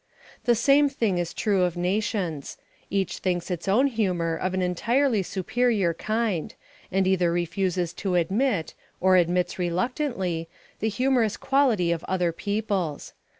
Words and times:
The 0.45 0.55
same 0.55 0.89
thing 0.89 1.19
is 1.19 1.31
true 1.31 1.61
of 1.61 1.77
nations. 1.77 2.57
Each 2.89 3.19
thinks 3.19 3.51
its 3.51 3.67
own 3.67 3.85
humour 3.85 4.35
of 4.35 4.55
an 4.55 4.63
entirely 4.63 5.21
superior 5.21 5.93
kind, 5.93 6.55
and 6.91 7.05
either 7.05 7.31
refuses 7.31 7.93
to 8.01 8.15
admit, 8.15 8.73
or 8.99 9.15
admits 9.15 9.59
reluctantly, 9.59 10.49
the 10.79 10.89
humorous 10.89 11.37
quality 11.37 11.91
of 11.91 12.03
other 12.05 12.31
peoples. 12.31 13.13